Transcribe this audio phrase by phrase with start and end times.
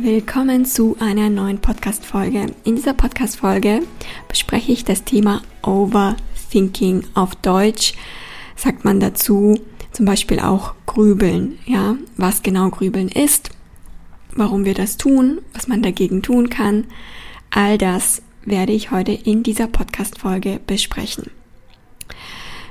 [0.00, 2.46] Willkommen zu einer neuen Podcast-Folge.
[2.62, 3.82] In dieser Podcast-Folge
[4.28, 7.02] bespreche ich das Thema Overthinking.
[7.14, 7.94] Auf Deutsch
[8.54, 9.58] sagt man dazu
[9.90, 11.58] zum Beispiel auch Grübeln.
[11.66, 13.50] Ja, was genau Grübeln ist,
[14.36, 16.84] warum wir das tun, was man dagegen tun kann.
[17.50, 21.32] All das werde ich heute in dieser Podcast-Folge besprechen.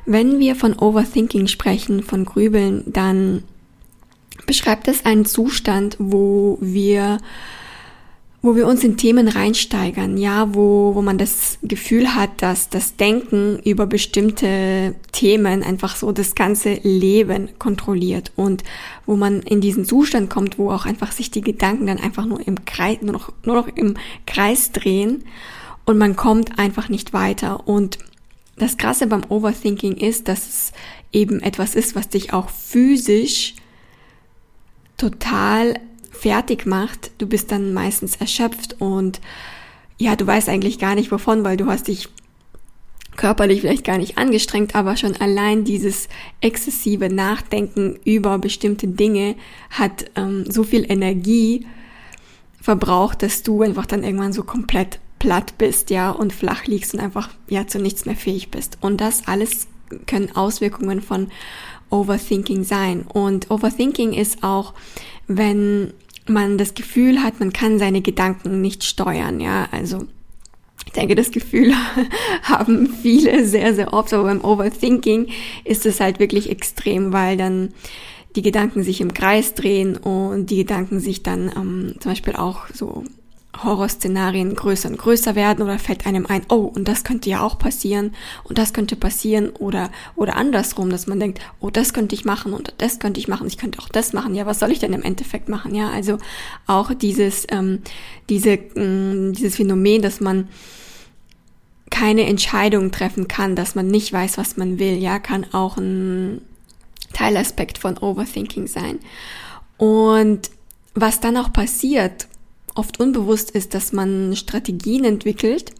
[0.05, 3.43] Wenn wir von Overthinking sprechen, von Grübeln, dann
[4.45, 7.19] beschreibt es einen Zustand, wo wir
[8.43, 12.95] wo wir uns in Themen reinsteigern, ja, wo, wo man das Gefühl hat, dass das
[12.95, 18.63] Denken über bestimmte Themen einfach so das ganze Leben kontrolliert und
[19.05, 22.47] wo man in diesen Zustand kommt, wo auch einfach sich die Gedanken dann einfach nur
[22.47, 25.25] im Kreis, nur noch, nur noch im Kreis drehen
[25.85, 27.67] und man kommt einfach nicht weiter.
[27.67, 27.97] Und
[28.55, 30.71] das Krasse beim Overthinking ist, dass es
[31.11, 33.55] eben etwas ist, was dich auch physisch
[34.97, 35.79] total
[36.11, 37.11] fertig macht.
[37.19, 39.21] Du bist dann meistens erschöpft und
[39.97, 42.09] ja, du weißt eigentlich gar nicht wovon, weil du hast dich
[43.15, 46.07] körperlich vielleicht gar nicht angestrengt, aber schon allein dieses
[46.39, 49.35] exzessive Nachdenken über bestimmte Dinge
[49.71, 51.65] hat ähm, so viel Energie
[52.61, 56.99] verbraucht, dass du einfach dann irgendwann so komplett platt bist, ja, und flach liegst und
[56.99, 58.77] einfach ja zu nichts mehr fähig bist.
[58.81, 59.67] Und das alles
[60.05, 61.29] können Auswirkungen von
[61.89, 63.05] Overthinking sein.
[63.07, 64.73] Und Overthinking ist auch,
[65.27, 65.93] wenn
[66.27, 70.05] man das Gefühl hat, man kann seine Gedanken nicht steuern, ja, also
[70.85, 71.73] ich denke, das Gefühl
[72.43, 75.27] haben viele sehr, sehr oft, aber beim Overthinking
[75.63, 77.73] ist es halt wirklich extrem, weil dann
[78.35, 82.67] die Gedanken sich im Kreis drehen und die Gedanken sich dann ähm, zum Beispiel auch
[82.73, 83.03] so
[83.55, 87.57] Horrorszenarien größer und größer werden oder fällt einem ein, oh, und das könnte ja auch
[87.57, 88.13] passieren
[88.43, 92.53] und das könnte passieren oder, oder andersrum, dass man denkt, oh, das könnte ich machen
[92.53, 94.93] und das könnte ich machen, ich könnte auch das machen, ja, was soll ich denn
[94.93, 96.17] im Endeffekt machen, ja, also
[96.67, 97.79] auch dieses, ähm,
[98.29, 100.47] diese, äh, dieses Phänomen, dass man
[101.89, 106.41] keine Entscheidung treffen kann, dass man nicht weiß, was man will, ja, kann auch ein
[107.13, 108.99] Teilaspekt von Overthinking sein.
[109.77, 110.51] Und
[110.93, 112.27] was dann auch passiert,
[112.77, 115.71] oft unbewusst ist, dass man Strategien entwickelt,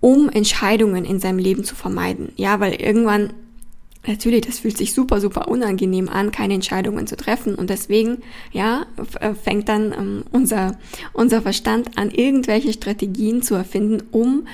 [0.00, 2.30] um Entscheidungen in seinem Leben zu vermeiden.
[2.36, 3.32] Ja, weil irgendwann,
[4.06, 7.54] natürlich, das fühlt sich super, super unangenehm an, keine Entscheidungen zu treffen.
[7.54, 8.18] Und deswegen,
[8.52, 8.86] ja,
[9.20, 10.78] äh, fängt dann ähm, unser,
[11.12, 14.46] unser Verstand an, irgendwelche Strategien zu erfinden, um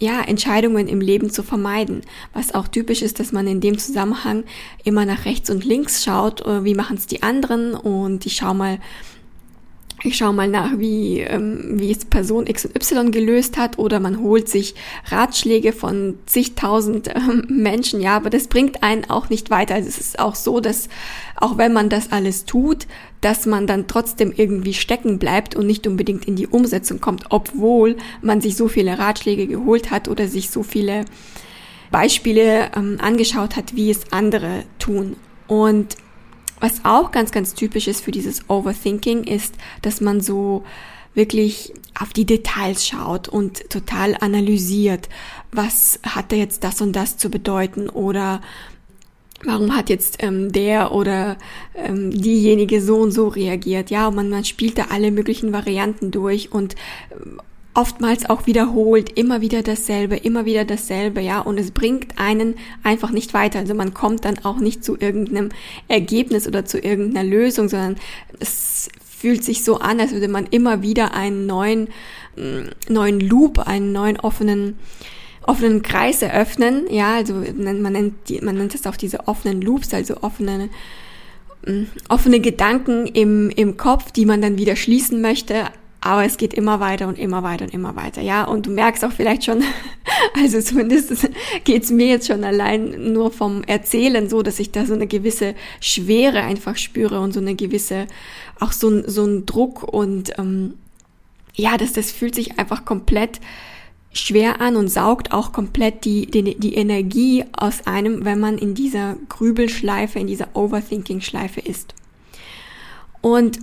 [0.00, 2.00] ja, Entscheidungen im Leben zu vermeiden.
[2.32, 4.44] Was auch typisch ist, dass man in dem Zusammenhang
[4.82, 8.54] immer nach rechts und links schaut, äh, wie machen es die anderen und ich schaue
[8.54, 8.78] mal,
[10.02, 14.00] ich schaue mal nach, wie, ähm, wie es Person X und Y gelöst hat oder
[14.00, 14.74] man holt sich
[15.06, 19.74] Ratschläge von zigtausend ähm, Menschen, ja, aber das bringt einen auch nicht weiter.
[19.74, 20.88] Also es ist auch so, dass
[21.36, 22.86] auch wenn man das alles tut,
[23.20, 27.96] dass man dann trotzdem irgendwie stecken bleibt und nicht unbedingt in die Umsetzung kommt, obwohl
[28.22, 31.04] man sich so viele Ratschläge geholt hat oder sich so viele
[31.90, 35.16] Beispiele ähm, angeschaut hat, wie es andere tun.
[35.46, 35.96] Und
[36.60, 40.64] was auch ganz, ganz typisch ist für dieses Overthinking ist, dass man so
[41.14, 45.08] wirklich auf die Details schaut und total analysiert,
[45.50, 48.40] was hat da jetzt das und das zu bedeuten oder
[49.44, 51.36] warum hat jetzt ähm, der oder
[51.74, 53.90] ähm, diejenige so und so reagiert.
[53.90, 56.76] Ja, man, man spielt da alle möglichen Varianten durch und
[57.10, 57.40] ähm,
[57.80, 63.10] oftmals auch wiederholt, immer wieder dasselbe, immer wieder dasselbe, ja, und es bringt einen einfach
[63.10, 63.58] nicht weiter.
[63.58, 65.48] Also man kommt dann auch nicht zu irgendeinem
[65.88, 67.96] Ergebnis oder zu irgendeiner Lösung, sondern
[68.38, 71.88] es fühlt sich so an, als würde man immer wieder einen neuen,
[72.36, 74.78] mm, neuen Loop, einen neuen offenen,
[75.42, 80.18] offenen Kreis eröffnen, ja, also man nennt, man nennt es auch diese offenen Loops, also
[80.20, 80.68] offene,
[81.66, 86.54] mm, offene Gedanken im, im Kopf, die man dann wieder schließen möchte, aber es geht
[86.54, 88.44] immer weiter und immer weiter und immer weiter, ja.
[88.44, 89.62] Und du merkst auch vielleicht schon,
[90.34, 91.28] also zumindest
[91.64, 95.54] geht's mir jetzt schon allein nur vom Erzählen so, dass ich da so eine gewisse
[95.80, 98.06] Schwere einfach spüre und so eine gewisse,
[98.60, 100.74] auch so, so ein Druck und ähm,
[101.54, 103.40] ja, das, das fühlt sich einfach komplett
[104.12, 108.74] schwer an und saugt auch komplett die, die, die Energie aus einem, wenn man in
[108.74, 111.94] dieser Grübelschleife, in dieser Overthinking-Schleife ist.
[113.20, 113.58] Und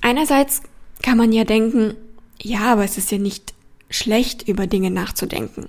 [0.00, 0.62] einerseits
[1.02, 1.94] kann man ja denken,
[2.40, 3.54] ja, aber es ist ja nicht
[3.88, 5.68] schlecht über Dinge nachzudenken.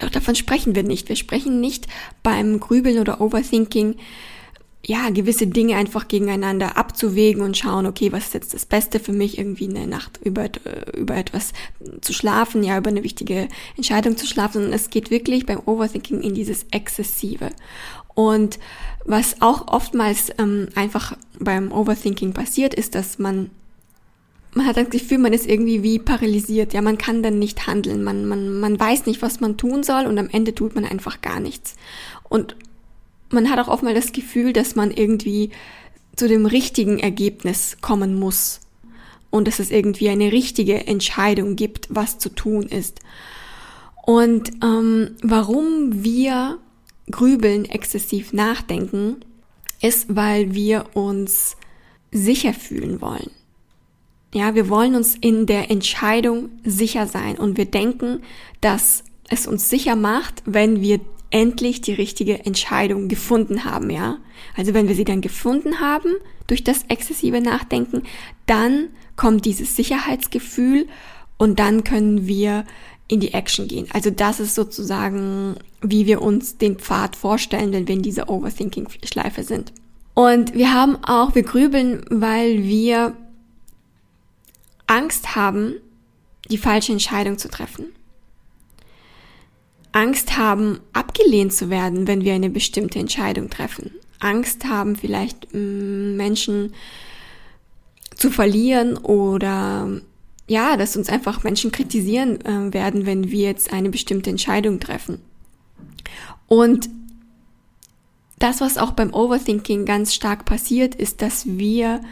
[0.00, 1.08] Doch davon sprechen wir nicht.
[1.08, 1.86] Wir sprechen nicht
[2.22, 3.96] beim Grübeln oder Overthinking
[4.84, 9.12] ja, gewisse Dinge einfach gegeneinander abzuwägen und schauen, okay, was ist jetzt das Beste für
[9.12, 10.48] mich, irgendwie eine Nacht über,
[10.94, 11.52] über etwas
[12.00, 14.66] zu schlafen, ja, über eine wichtige Entscheidung zu schlafen.
[14.66, 17.50] Und es geht wirklich beim Overthinking in dieses Exzessive.
[18.14, 18.58] Und
[19.04, 23.50] was auch oftmals ähm, einfach beim Overthinking passiert, ist, dass man
[24.54, 26.74] man hat das Gefühl, man ist irgendwie wie paralysiert.
[26.74, 28.04] Ja, man kann dann nicht handeln.
[28.04, 31.22] Man, man, man weiß nicht, was man tun soll und am Ende tut man einfach
[31.22, 31.74] gar nichts.
[32.28, 32.56] Und
[33.30, 35.50] man hat auch oft mal das Gefühl, dass man irgendwie
[36.16, 38.60] zu dem richtigen Ergebnis kommen muss
[39.30, 43.00] und dass es irgendwie eine richtige Entscheidung gibt, was zu tun ist.
[44.04, 46.58] Und ähm, warum wir
[47.10, 49.24] grübeln, exzessiv nachdenken,
[49.80, 51.56] ist, weil wir uns
[52.10, 53.30] sicher fühlen wollen.
[54.34, 58.22] Ja, wir wollen uns in der Entscheidung sicher sein und wir denken,
[58.60, 61.00] dass es uns sicher macht, wenn wir
[61.30, 64.18] endlich die richtige Entscheidung gefunden haben, ja.
[64.56, 66.14] Also wenn wir sie dann gefunden haben
[66.46, 68.02] durch das exzessive Nachdenken,
[68.46, 70.86] dann kommt dieses Sicherheitsgefühl
[71.38, 72.64] und dann können wir
[73.08, 73.86] in die Action gehen.
[73.92, 79.42] Also das ist sozusagen, wie wir uns den Pfad vorstellen, wenn wir in dieser Overthinking-Schleife
[79.42, 79.72] sind.
[80.14, 83.16] Und wir haben auch, wir grübeln, weil wir
[84.92, 85.76] Angst haben,
[86.50, 87.86] die falsche Entscheidung zu treffen.
[89.92, 93.92] Angst haben, abgelehnt zu werden, wenn wir eine bestimmte Entscheidung treffen.
[94.20, 96.74] Angst haben, vielleicht mm, Menschen
[98.16, 99.88] zu verlieren oder
[100.46, 105.22] ja, dass uns einfach Menschen kritisieren äh, werden, wenn wir jetzt eine bestimmte Entscheidung treffen.
[106.48, 106.90] Und
[108.38, 112.02] das, was auch beim Overthinking ganz stark passiert, ist, dass wir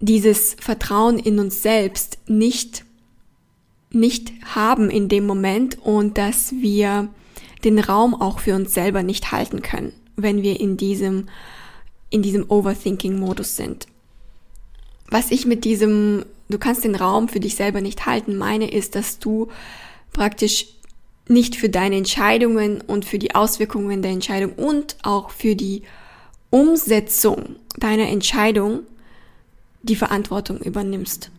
[0.00, 2.84] dieses Vertrauen in uns selbst nicht,
[3.90, 7.08] nicht haben in dem Moment und dass wir
[7.64, 11.28] den Raum auch für uns selber nicht halten können, wenn wir in diesem,
[12.10, 13.86] in diesem Overthinking-Modus sind.
[15.10, 18.94] Was ich mit diesem, du kannst den Raum für dich selber nicht halten, meine ist,
[18.94, 19.48] dass du
[20.12, 20.66] praktisch
[21.28, 25.82] nicht für deine Entscheidungen und für die Auswirkungen der Entscheidung und auch für die
[26.50, 28.80] Umsetzung deiner Entscheidung
[29.86, 31.30] die Verantwortung übernimmst.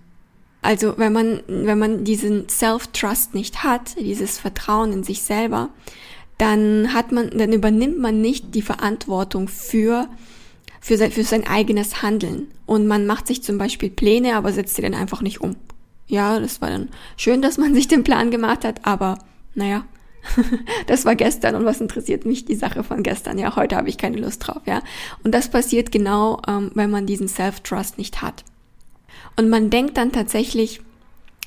[0.61, 5.69] Also wenn man, wenn man diesen Self-Trust nicht hat, dieses Vertrauen in sich selber,
[6.37, 10.07] dann hat man, dann übernimmt man nicht die Verantwortung für,
[10.81, 12.47] für sein, für sein eigenes Handeln.
[12.65, 15.55] Und man macht sich zum Beispiel Pläne, aber setzt sie dann einfach nicht um.
[16.07, 19.19] Ja, das war dann schön, dass man sich den Plan gemacht hat, aber
[19.55, 19.85] naja,
[20.87, 23.37] das war gestern und was interessiert mich die Sache von gestern?
[23.37, 24.81] Ja, heute habe ich keine Lust drauf, ja.
[25.23, 28.43] Und das passiert genau, ähm, wenn man diesen Self-Trust nicht hat.
[29.35, 30.81] Und man denkt dann tatsächlich,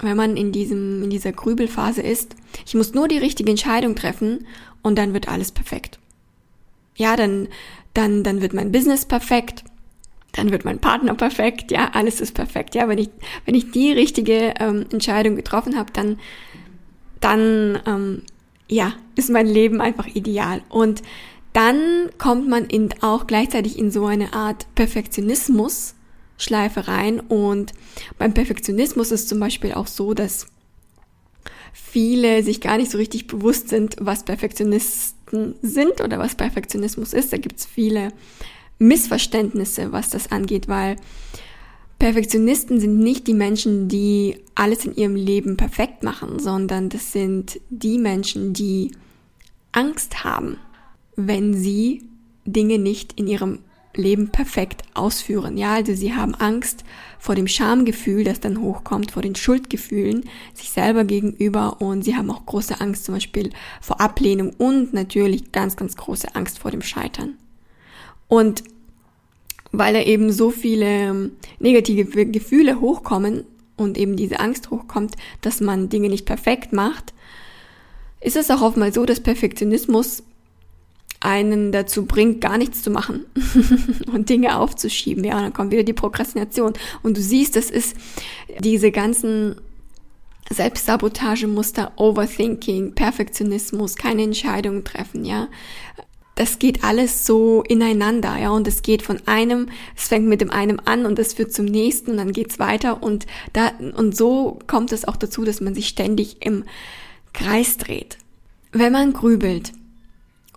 [0.00, 2.36] wenn man in diesem, in dieser Grübelphase ist,
[2.66, 4.46] ich muss nur die richtige Entscheidung treffen
[4.82, 5.98] und dann wird alles perfekt.
[6.96, 7.48] Ja, dann,
[7.94, 9.64] dann, dann wird mein Business perfekt,
[10.32, 12.74] dann wird mein Partner perfekt, ja, alles ist perfekt.
[12.74, 13.10] Ja, wenn ich,
[13.44, 16.18] wenn ich die richtige ähm, Entscheidung getroffen habe, dann,
[17.20, 18.22] dann, ähm,
[18.70, 20.62] ja, ist mein Leben einfach ideal.
[20.68, 21.02] Und
[21.52, 25.94] dann kommt man in, auch gleichzeitig in so eine Art Perfektionismus,
[26.38, 27.20] Schleife rein.
[27.20, 27.72] Und
[28.16, 30.46] beim Perfektionismus ist zum Beispiel auch so, dass
[31.72, 37.32] viele sich gar nicht so richtig bewusst sind, was Perfektionisten sind oder was Perfektionismus ist.
[37.32, 38.12] Da gibt's viele
[38.78, 40.96] Missverständnisse, was das angeht, weil
[42.00, 47.60] Perfektionisten sind nicht die Menschen, die alles in ihrem Leben perfekt machen, sondern das sind
[47.68, 48.92] die Menschen, die
[49.72, 50.56] Angst haben,
[51.16, 52.02] wenn sie
[52.46, 53.58] Dinge nicht in ihrem
[53.94, 55.58] Leben perfekt ausführen.
[55.58, 56.84] Ja, also sie haben Angst
[57.18, 62.30] vor dem Schamgefühl, das dann hochkommt, vor den Schuldgefühlen sich selber gegenüber und sie haben
[62.30, 63.50] auch große Angst zum Beispiel
[63.82, 67.34] vor Ablehnung und natürlich ganz, ganz große Angst vor dem Scheitern.
[68.26, 68.64] Und
[69.72, 73.44] weil da eben so viele ähm, negative Gefühle hochkommen
[73.76, 77.14] und eben diese Angst hochkommt, dass man Dinge nicht perfekt macht,
[78.20, 80.22] ist es auch oftmals so, dass Perfektionismus
[81.20, 83.26] einen dazu bringt, gar nichts zu machen
[84.12, 85.22] und Dinge aufzuschieben.
[85.24, 86.72] Ja, und dann kommt wieder die Prokrastination.
[87.02, 87.94] Und du siehst, das ist
[88.58, 89.56] diese ganzen
[90.50, 95.48] Selbstsabotagemuster, Overthinking, Perfektionismus, keine Entscheidungen treffen, ja.
[96.40, 100.50] Das geht alles so ineinander, ja, und es geht von einem, es fängt mit dem
[100.50, 104.58] einen an und es führt zum nächsten und dann geht's weiter und da, und so
[104.66, 106.64] kommt es auch dazu, dass man sich ständig im
[107.34, 108.16] Kreis dreht.
[108.72, 109.74] Wenn man grübelt,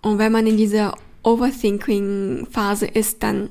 [0.00, 3.50] und wenn man in dieser Overthinking-Phase ist, dann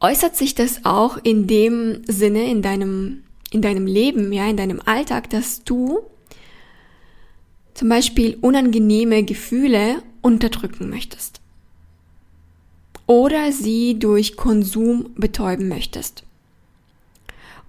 [0.00, 4.82] äußert sich das auch in dem Sinne in deinem, in deinem Leben, ja, in deinem
[4.84, 6.00] Alltag, dass du
[7.72, 11.40] zum Beispiel unangenehme Gefühle unterdrücken möchtest.
[13.06, 16.24] Oder sie durch Konsum betäuben möchtest.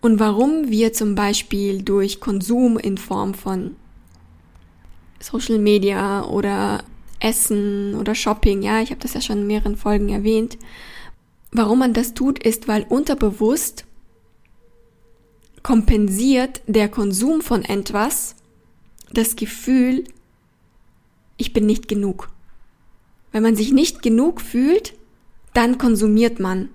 [0.02, 3.76] Und warum wir zum Beispiel durch Konsum in Form von
[5.20, 6.84] Social Media oder
[7.20, 10.58] Essen oder Shopping, ja, ich habe das ja schon in mehreren Folgen erwähnt,
[11.52, 13.86] warum man das tut, ist, weil unterbewusst
[15.64, 18.36] kompensiert der Konsum von etwas
[19.12, 20.04] das Gefühl,
[21.38, 22.30] ich bin nicht genug.
[23.32, 24.94] Wenn man sich nicht genug fühlt,
[25.58, 26.70] dann konsumiert man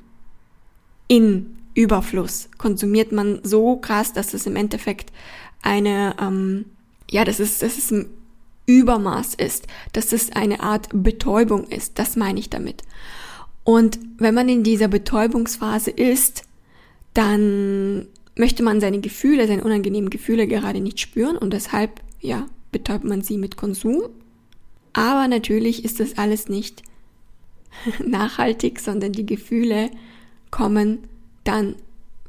[1.07, 2.49] in Überfluss.
[2.59, 5.13] Konsumiert man so krass, dass es im Endeffekt
[5.63, 6.65] eine, ähm,
[7.09, 8.07] ja, das ist, das ist ein
[8.67, 11.99] Übermaß ist, dass es eine Art Betäubung ist.
[12.01, 12.83] Das meine ich damit.
[13.65, 16.43] Und wenn man in dieser Betäubungsphase ist,
[17.15, 23.05] dann möchte man seine Gefühle, seine unangenehmen Gefühle gerade nicht spüren und deshalb, ja, betäubt
[23.05, 24.03] man sie mit Konsum.
[24.93, 26.83] Aber natürlich ist das alles nicht
[28.05, 29.91] nachhaltig, sondern die Gefühle
[30.51, 30.99] kommen
[31.45, 31.75] dann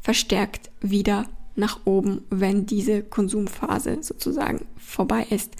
[0.01, 5.53] verstärkt wieder nach oben, wenn diese Konsumphase sozusagen vorbei ist,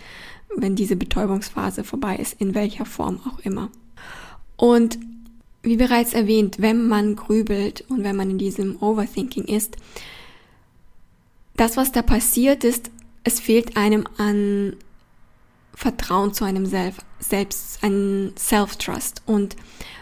[0.56, 3.70] wenn diese Betäubungsphase vorbei ist, in welcher Form auch immer.
[4.58, 4.98] Und
[5.62, 9.78] wie bereits erwähnt, wenn man grübelt und wenn man in diesem Overthinking ist,
[11.56, 12.92] das, was da passiert ist,
[13.24, 14.76] es fehlt einem an
[15.76, 19.24] Vertrauen zu einem Self, selbst, an Self-Trust.
[19.26, 19.56] Und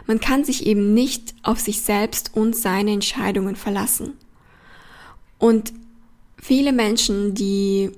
[0.07, 4.13] man kann sich eben nicht auf sich selbst und seine Entscheidungen verlassen.
[5.37, 5.73] Und
[6.37, 7.91] viele Menschen, die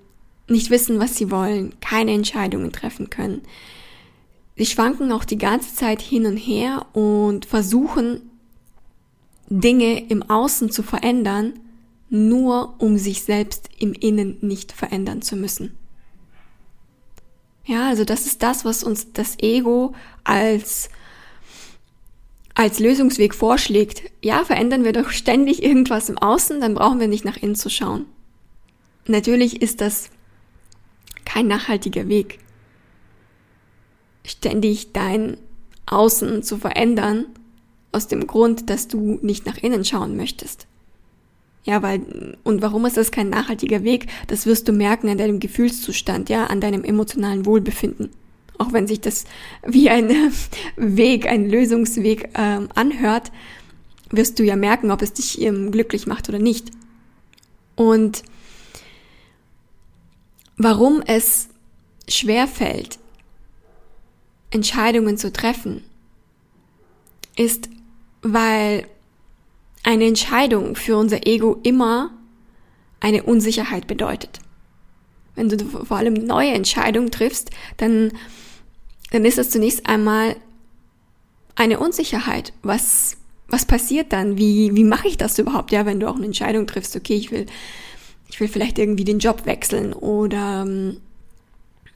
[0.47, 3.41] nicht wissen, was sie wollen, keine Entscheidungen treffen können,
[4.55, 8.29] sie schwanken auch die ganze Zeit hin und her und versuchen,
[9.49, 11.53] Dinge im Außen zu verändern,
[12.09, 15.75] nur um sich selbst im Innen nicht verändern zu müssen.
[17.65, 19.93] Ja, also das ist das, was uns das Ego
[20.23, 20.89] als
[22.55, 24.03] als Lösungsweg vorschlägt.
[24.21, 27.69] Ja, verändern wir doch ständig irgendwas im Außen, dann brauchen wir nicht nach innen zu
[27.69, 28.05] schauen.
[29.07, 30.09] Natürlich ist das
[31.25, 32.39] kein nachhaltiger Weg.
[34.25, 35.37] Ständig dein
[35.85, 37.25] Außen zu verändern,
[37.91, 40.67] aus dem Grund, dass du nicht nach innen schauen möchtest.
[41.63, 44.07] Ja, weil, und warum ist das kein nachhaltiger Weg?
[44.27, 48.09] Das wirst du merken an deinem Gefühlszustand, ja, an deinem emotionalen Wohlbefinden.
[48.57, 49.23] Auch wenn sich das
[49.65, 50.09] wie ein
[50.75, 53.31] Weg, ein Lösungsweg ähm, anhört,
[54.09, 56.69] wirst du ja merken, ob es dich ähm, glücklich macht oder nicht.
[57.75, 58.23] Und
[60.57, 61.49] warum es
[62.07, 62.99] schwer fällt,
[64.51, 65.83] Entscheidungen zu treffen,
[67.35, 67.69] ist,
[68.21, 68.85] weil
[69.83, 72.11] eine Entscheidung für unser Ego immer
[72.99, 74.39] eine Unsicherheit bedeutet.
[75.35, 78.11] Wenn du vor allem neue Entscheidungen triffst, dann,
[79.11, 80.35] dann ist es zunächst einmal
[81.55, 82.53] eine Unsicherheit.
[82.61, 84.37] Was, was passiert dann?
[84.37, 85.71] Wie, wie mache ich das überhaupt?
[85.71, 87.45] Ja, wenn du auch eine Entscheidung triffst, okay, ich will,
[88.29, 91.01] ich will vielleicht irgendwie den Job wechseln oder ähm,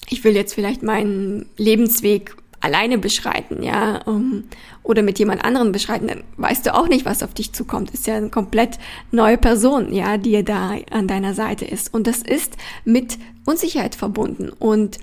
[0.10, 2.36] ich will jetzt vielleicht meinen Lebensweg
[2.67, 4.43] alleine beschreiten, ja, um,
[4.83, 7.91] oder mit jemand anderem beschreiten, dann weißt du auch nicht, was auf dich zukommt.
[7.91, 8.77] Ist ja eine komplett
[9.12, 11.93] neue Person, ja, die da an deiner Seite ist.
[11.93, 14.50] Und das ist mit Unsicherheit verbunden.
[14.50, 15.00] Und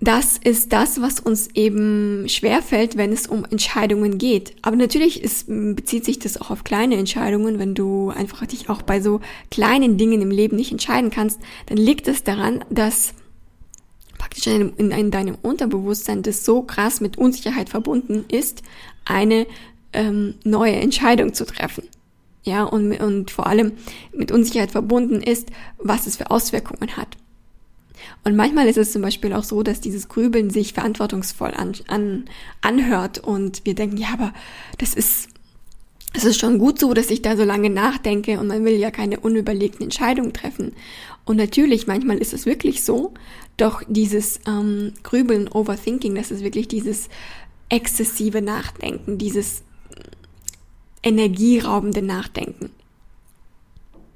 [0.00, 4.54] das ist das, was uns eben schwerfällt, wenn es um Entscheidungen geht.
[4.62, 7.58] Aber natürlich ist, bezieht sich das auch auf kleine Entscheidungen.
[7.58, 11.78] Wenn du einfach dich auch bei so kleinen Dingen im Leben nicht entscheiden kannst, dann
[11.78, 13.14] liegt es daran, dass
[14.24, 18.62] praktisch in, in, in deinem Unterbewusstsein, das so krass mit Unsicherheit verbunden ist,
[19.04, 19.46] eine
[19.92, 21.84] ähm, neue Entscheidung zu treffen.
[22.42, 23.72] Ja, und, und vor allem
[24.14, 27.18] mit Unsicherheit verbunden ist, was es für Auswirkungen hat.
[28.24, 32.24] Und manchmal ist es zum Beispiel auch so, dass dieses Grübeln sich verantwortungsvoll an, an,
[32.62, 34.32] anhört und wir denken, ja, aber
[34.78, 35.28] das ist,
[36.14, 38.90] es ist schon gut so, dass ich da so lange nachdenke und man will ja
[38.90, 40.72] keine unüberlegten Entscheidungen treffen.
[41.24, 43.14] Und natürlich, manchmal ist es wirklich so,
[43.56, 47.08] doch dieses ähm, Grübeln, Overthinking, das ist wirklich dieses
[47.68, 49.62] exzessive Nachdenken, dieses
[51.02, 52.70] energieraubende Nachdenken.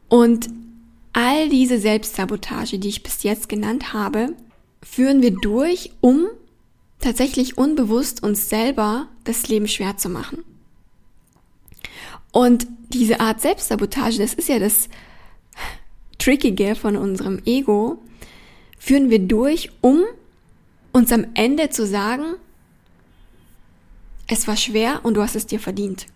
[0.08, 0.48] Und
[1.12, 4.34] all diese Selbstsabotage, die ich bis jetzt genannt habe,
[4.82, 6.26] führen wir durch, um
[7.00, 10.44] tatsächlich unbewusst uns selber das Leben schwer zu machen.
[12.32, 14.88] Und diese Art Selbstsabotage, das ist ja das
[16.18, 17.98] Trickige von unserem Ego,
[18.78, 20.04] führen wir durch, um
[20.92, 22.34] uns am Ende zu sagen,
[24.26, 26.06] es war schwer und du hast es dir verdient.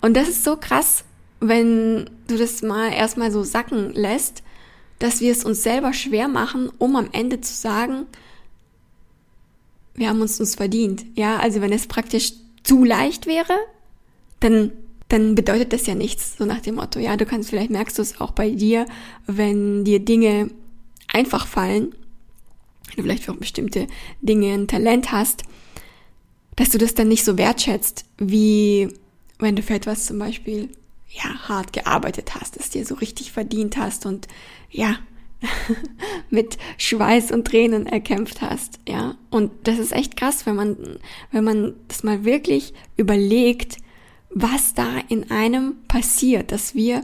[0.00, 1.04] Und das ist so krass,
[1.40, 4.42] wenn du das mal erstmal so sacken lässt,
[4.98, 8.06] dass wir es uns selber schwer machen, um am Ende zu sagen,
[9.94, 11.04] wir haben uns uns verdient.
[11.14, 13.54] Ja, also wenn es praktisch zu leicht wäre,
[14.40, 14.72] dann
[15.08, 18.02] dann bedeutet das ja nichts, so nach dem Motto, ja, du kannst, vielleicht merkst du
[18.02, 18.86] es auch bei dir,
[19.26, 20.50] wenn dir Dinge
[21.08, 21.94] einfach fallen,
[22.96, 23.86] du vielleicht für bestimmte
[24.20, 25.44] Dinge ein Talent hast,
[26.56, 28.88] dass du das dann nicht so wertschätzt, wie
[29.38, 30.68] wenn du für etwas zum Beispiel,
[31.08, 34.26] ja, hart gearbeitet hast, es dir so richtig verdient hast und,
[34.70, 34.96] ja,
[36.30, 39.16] mit Schweiß und Tränen erkämpft hast, ja.
[39.30, 40.76] Und das ist echt krass, wenn man,
[41.30, 43.78] wenn man das mal wirklich überlegt,
[44.30, 47.02] was da in einem passiert, dass wir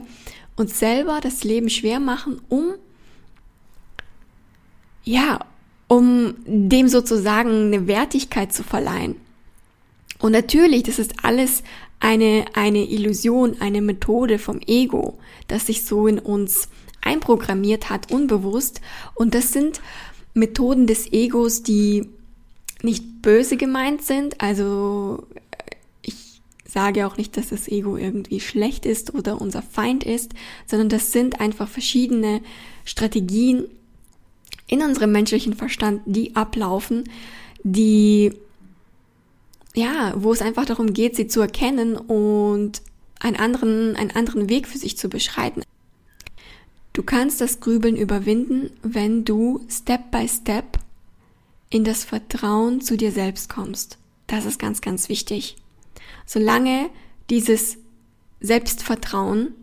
[0.55, 2.75] uns selber das Leben schwer machen, um,
[5.03, 5.39] ja,
[5.87, 9.15] um dem sozusagen eine Wertigkeit zu verleihen.
[10.19, 11.63] Und natürlich, das ist alles
[11.99, 15.17] eine, eine Illusion, eine Methode vom Ego,
[15.47, 16.69] das sich so in uns
[17.01, 18.81] einprogrammiert hat, unbewusst.
[19.13, 19.81] Und das sind
[20.33, 22.09] Methoden des Egos, die
[22.81, 24.41] nicht böse gemeint sind.
[24.41, 25.27] Also
[26.75, 30.33] sage auch nicht, dass das Ego irgendwie schlecht ist oder unser Feind ist,
[30.67, 32.41] sondern das sind einfach verschiedene
[32.83, 33.63] Strategien
[34.67, 37.05] in unserem menschlichen Verstand, die ablaufen,
[37.63, 38.33] die
[39.73, 42.81] ja, wo es einfach darum geht, sie zu erkennen und
[43.21, 45.63] einen anderen, einen anderen Weg für sich zu beschreiten.
[46.91, 50.79] Du kannst das Grübeln überwinden, wenn du Step by Step
[51.69, 53.97] in das Vertrauen zu dir selbst kommst.
[54.27, 55.57] Das ist ganz, ganz wichtig.
[56.25, 56.89] Solange
[57.29, 57.77] dieses
[58.39, 59.53] Selbstvertrauen,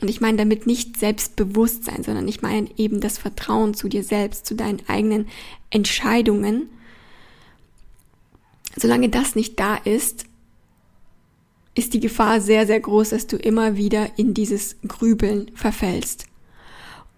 [0.00, 4.46] und ich meine damit nicht Selbstbewusstsein, sondern ich meine eben das Vertrauen zu dir selbst,
[4.46, 5.28] zu deinen eigenen
[5.70, 6.68] Entscheidungen,
[8.76, 10.24] solange das nicht da ist,
[11.74, 16.26] ist die Gefahr sehr, sehr groß, dass du immer wieder in dieses Grübeln verfällst.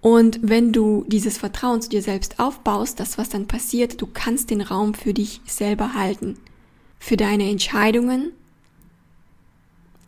[0.01, 4.51] Und wenn du dieses Vertrauen zu dir selbst aufbaust, das, was dann passiert, du kannst
[4.51, 6.37] den Raum für dich selber halten.
[7.05, 8.33] Für deine Entscheidungen,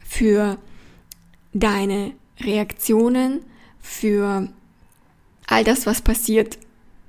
[0.02, 0.56] für
[1.52, 3.40] deine Reaktionen,
[3.78, 4.48] für
[5.46, 6.56] all das, was passiert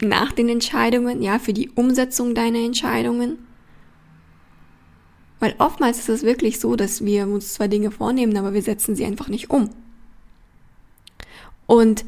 [0.01, 3.37] nach den Entscheidungen, ja, für die Umsetzung deiner Entscheidungen.
[5.39, 8.93] Weil oftmals ist es wirklich so, dass wir uns zwar Dinge vornehmen, aber wir setzen
[8.93, 9.69] sie einfach nicht um.
[11.65, 12.03] Und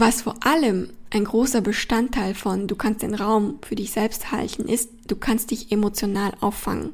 [0.00, 4.68] was vor allem ein großer Bestandteil von du kannst den Raum für dich selbst halten
[4.68, 6.90] ist, du kannst dich emotional auffangen.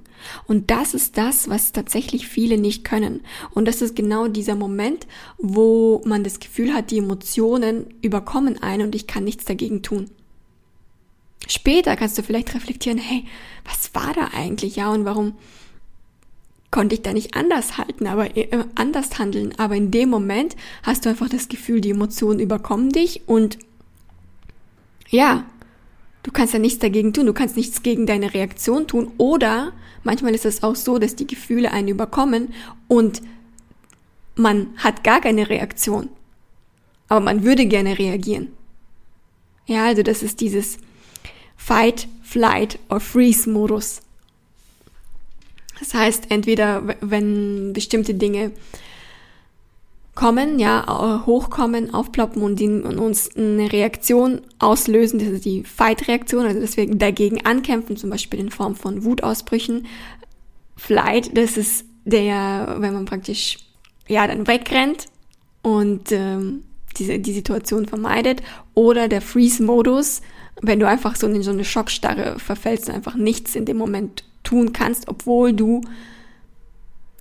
[0.47, 3.21] Und das ist das, was tatsächlich viele nicht können.
[3.53, 5.07] Und das ist genau dieser Moment,
[5.39, 10.11] wo man das Gefühl hat, die Emotionen überkommen einen und ich kann nichts dagegen tun.
[11.47, 13.25] Später kannst du vielleicht reflektieren, hey,
[13.65, 14.77] was war da eigentlich?
[14.77, 15.35] Ja, und warum
[16.75, 19.55] konnte ich da nicht anders halten, aber äh, anders handeln.
[19.59, 23.61] Aber in dem Moment hast du einfach das Gefühl, die Emotionen überkommen dich und
[25.09, 25.45] ja,
[26.25, 27.27] du kannst ja nichts dagegen tun.
[27.27, 29.13] Du kannst nichts gegen deine Reaktion tun.
[29.19, 29.71] Oder
[30.03, 32.53] manchmal ist es auch so, dass die Gefühle einen überkommen
[32.89, 33.23] und
[34.35, 36.09] man hat gar keine Reaktion.
[37.07, 38.49] Aber man würde gerne reagieren.
[39.67, 40.79] Ja, also das ist dieses
[41.57, 44.01] Fight, Flight or Freeze Modus.
[45.85, 48.53] Das heißt, entweder wenn bestimmte Dinge
[50.15, 52.63] kommen, ja, hochkommen, aufploppen und,
[52.99, 58.41] uns eine Reaktion auslösen, das ist die Fight-Reaktion, also dass wir dagegen ankämpfen, zum Beispiel
[58.41, 59.87] in Form von Wutausbrüchen.
[60.77, 63.59] Flight, das ist der, wenn man praktisch,
[64.09, 65.09] ja, dann wegrennt
[65.63, 66.65] und ähm,
[66.97, 68.43] diese, die Situation vermeidet.
[68.73, 70.23] Oder der Freeze-Modus,
[70.63, 74.25] wenn du einfach so in so eine Schockstarre verfällst und einfach nichts in dem Moment
[74.45, 75.81] tun kannst, obwohl du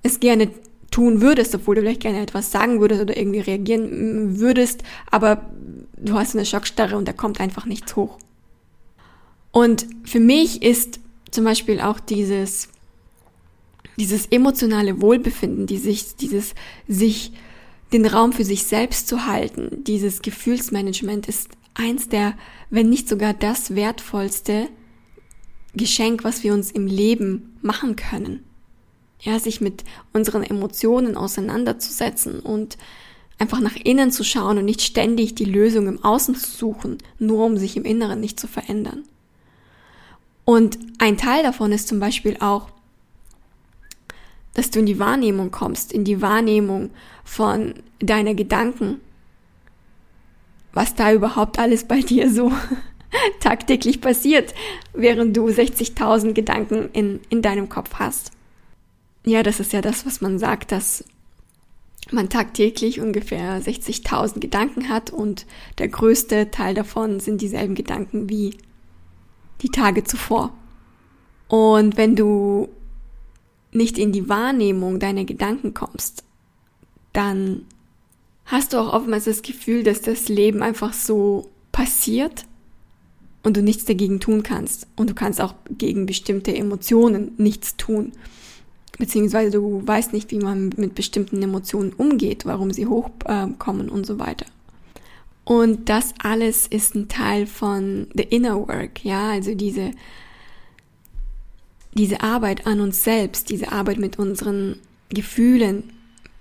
[0.03, 0.49] es gerne
[0.91, 5.49] tun würdest, obwohl du vielleicht gerne etwas sagen würdest oder irgendwie reagieren würdest, aber
[5.97, 8.19] du hast eine Schockstarre und da kommt einfach nichts hoch.
[9.51, 10.99] Und für mich ist
[11.31, 12.69] zum Beispiel auch dieses,
[13.97, 16.53] dieses emotionale Wohlbefinden, dieses, dieses
[16.87, 17.31] sich
[17.91, 22.35] den Raum für sich selbst zu halten, dieses Gefühlsmanagement ist eins der,
[22.69, 24.67] wenn nicht sogar das wertvollste
[25.75, 28.43] Geschenk, was wir uns im Leben machen können.
[29.19, 32.77] Ja, sich mit unseren Emotionen auseinanderzusetzen und
[33.39, 37.45] einfach nach innen zu schauen und nicht ständig die Lösung im Außen zu suchen, nur
[37.45, 39.03] um sich im Inneren nicht zu verändern.
[40.45, 42.69] Und ein Teil davon ist zum Beispiel auch,
[44.53, 46.91] dass du in die Wahrnehmung kommst, in die Wahrnehmung
[47.23, 48.99] von deiner Gedanken,
[50.73, 52.51] was da überhaupt alles bei dir so
[53.39, 54.53] tagtäglich passiert,
[54.93, 58.31] während du 60.000 Gedanken in, in deinem Kopf hast.
[59.25, 61.05] Ja, das ist ja das, was man sagt, dass
[62.11, 65.45] man tagtäglich ungefähr 60.000 Gedanken hat und
[65.77, 68.57] der größte Teil davon sind dieselben Gedanken wie
[69.61, 70.53] die Tage zuvor.
[71.47, 72.67] Und wenn du
[73.71, 76.23] nicht in die Wahrnehmung deiner Gedanken kommst,
[77.13, 77.65] dann
[78.45, 82.45] hast du auch oftmals das Gefühl, dass das Leben einfach so passiert
[83.43, 84.87] und du nichts dagegen tun kannst.
[84.95, 88.13] Und du kannst auch gegen bestimmte Emotionen nichts tun.
[88.97, 94.05] Beziehungsweise du weißt nicht, wie man mit bestimmten Emotionen umgeht, warum sie hochkommen äh, und
[94.05, 94.45] so weiter.
[95.45, 99.91] Und das alles ist ein Teil von the inner work, ja, also diese,
[101.95, 104.79] diese Arbeit an uns selbst, diese Arbeit mit unseren
[105.09, 105.91] Gefühlen,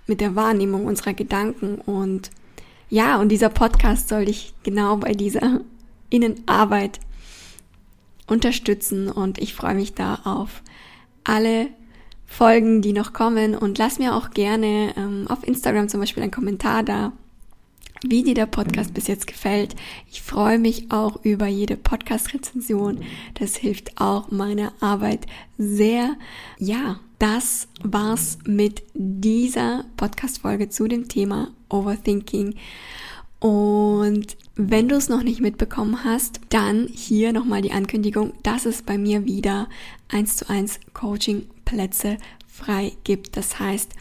[0.07, 2.31] mit der Wahrnehmung unserer Gedanken und
[2.89, 5.61] ja, und dieser Podcast soll dich genau bei dieser
[6.13, 6.99] Innenarbeit
[8.27, 10.61] unterstützen und ich freue mich da auf
[11.23, 11.67] alle
[12.25, 16.31] Folgen, die noch kommen und lass mir auch gerne ähm, auf Instagram zum Beispiel einen
[16.31, 17.11] Kommentar da,
[18.05, 19.75] wie dir der Podcast bis jetzt gefällt.
[20.11, 23.01] Ich freue mich auch über jede Podcast-Rezension.
[23.35, 25.25] Das hilft auch meiner Arbeit
[25.57, 26.15] sehr.
[26.57, 32.55] Ja, das war's mit dieser Podcast-Folge zu dem Thema Overthinking.
[33.39, 38.83] Und wenn du es noch nicht mitbekommen hast, dann hier nochmal die Ankündigung, dass es
[38.83, 39.67] bei mir wieder
[40.09, 43.35] eins zu eins Coaching-Plätze frei gibt.
[43.35, 43.93] Das heißt,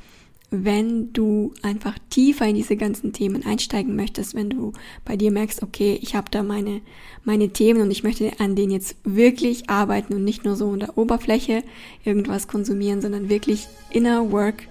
[0.51, 4.75] wenn du einfach tiefer in diese ganzen Themen einsteigen möchtest, wenn du
[5.07, 6.83] bei dir merkst, okay, ich habe da meine,
[7.25, 10.81] meine Themen und ich möchte an denen jetzt wirklich arbeiten und nicht nur so in
[10.81, 11.65] der Oberfläche
[12.05, 14.69] irgendwas konsumieren, sondern wirklich inner work,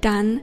[0.00, 0.40] dann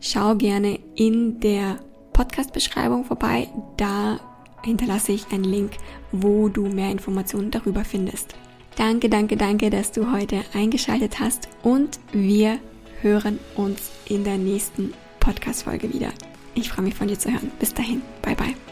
[0.00, 1.80] schau gerne in der
[2.12, 3.48] Podcast-Beschreibung vorbei.
[3.76, 4.20] Da
[4.62, 5.72] hinterlasse ich einen Link,
[6.12, 8.34] wo du mehr Informationen darüber findest.
[8.76, 12.58] Danke, danke, danke, dass du heute eingeschaltet hast und wir
[13.00, 16.08] hören uns in der nächsten Podcast-Folge wieder.
[16.54, 17.50] Ich freue mich von dir zu hören.
[17.58, 18.02] Bis dahin.
[18.22, 18.71] Bye, bye.